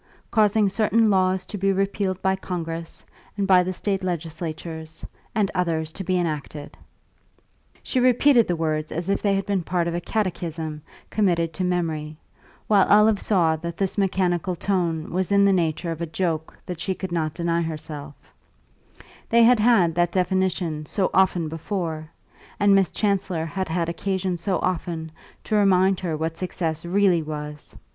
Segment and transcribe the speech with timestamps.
[0.31, 3.05] Causing certain laws to be repealed by Congress
[3.37, 6.75] and by the State legislatures, and others to be enacted."
[7.83, 11.63] She repeated the words as if they had been part of a catechism committed to
[11.63, 12.17] memory,
[12.65, 16.79] while Olive saw that this mechanical tone was in the nature of a joke that
[16.79, 18.15] she could not deny herself;
[19.29, 22.09] they had had that definition so often before,
[22.59, 25.11] and Miss Chancellor had had occasion so often
[25.43, 27.77] to remind her what success really was.